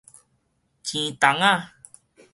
[0.83, 1.69] 錢筒仔